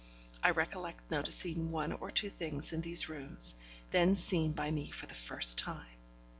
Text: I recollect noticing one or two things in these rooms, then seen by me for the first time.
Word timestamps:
I 0.41 0.49
recollect 0.49 1.11
noticing 1.11 1.69
one 1.69 1.93
or 1.93 2.09
two 2.09 2.31
things 2.31 2.73
in 2.73 2.81
these 2.81 3.07
rooms, 3.07 3.53
then 3.91 4.15
seen 4.15 4.51
by 4.53 4.71
me 4.71 4.89
for 4.89 5.05
the 5.05 5.13
first 5.13 5.59
time. 5.59 5.85